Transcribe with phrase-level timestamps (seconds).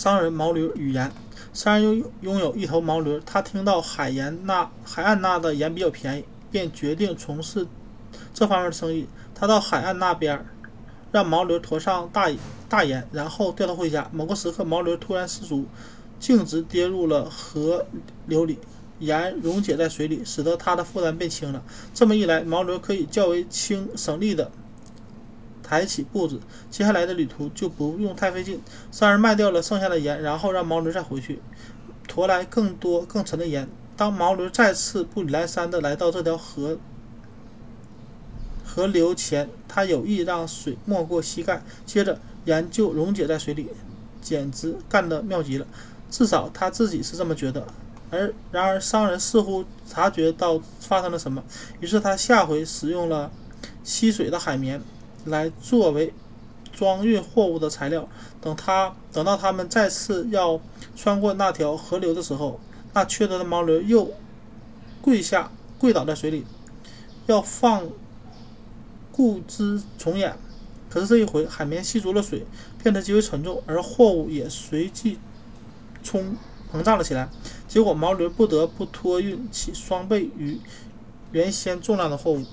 [0.00, 1.12] 商人毛驴与盐。
[1.52, 7.66] 商人拥拥有一头毛驴，他听到海盐那海岸那的盐比较便宜，便决定从事
[8.32, 9.06] 这方面的生意。
[9.34, 10.42] 他到海岸那边，
[11.12, 12.30] 让毛驴驮上大
[12.66, 14.08] 大盐，然后掉头回家。
[14.10, 15.66] 某个时刻，毛驴突然失足，
[16.18, 17.84] 径直跌入了河
[18.24, 18.58] 流里，
[19.00, 21.62] 盐溶解在水里，使得他的负担变轻了。
[21.92, 24.50] 这么一来，毛驴可以较为轻省力的。
[25.70, 28.60] 抬起步子，接下来的旅途就不用太费劲。
[28.90, 31.40] 商人卖掉了剩下的盐，然后让毛驴再回去，
[32.08, 33.68] 驮来更多更沉的盐。
[33.96, 36.76] 当毛驴再次步履蹒跚地来到这条河
[38.64, 43.68] 河流前，他有意让水没过膝盖，接着盐就溶解在水里，
[44.20, 45.64] 简直干得妙极了。
[46.10, 47.64] 至少他自己是这么觉得。
[48.10, 51.44] 而然而，商人似乎察觉到发生了什么，
[51.78, 53.30] 于是他下回使用了
[53.84, 54.82] 吸水的海绵。
[55.24, 56.12] 来作为
[56.72, 58.08] 装运货物的材料。
[58.40, 60.60] 等他等到他们再次要
[60.96, 62.58] 穿过那条河流的时候，
[62.92, 64.12] 那缺德的毛驴又
[65.02, 66.44] 跪下跪倒在水里，
[67.26, 67.84] 要放
[69.12, 70.36] 故之重演。
[70.88, 72.44] 可是这一回，海绵吸足了水，
[72.82, 75.18] 变得极为沉重，而货物也随即
[76.02, 76.36] 冲
[76.72, 77.28] 膨胀了起来。
[77.68, 80.58] 结果，毛驴不得不托运起双倍于
[81.30, 82.44] 原先重量的货物。